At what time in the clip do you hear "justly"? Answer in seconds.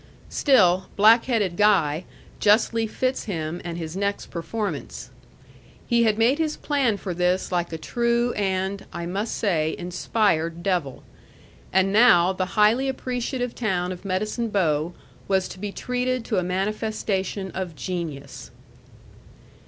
2.39-2.87